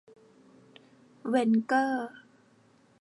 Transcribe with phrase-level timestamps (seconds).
[1.27, 2.09] เวนเกอร์